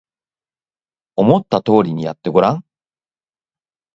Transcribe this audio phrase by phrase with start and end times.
[1.17, 2.65] 思った通りにやってごらん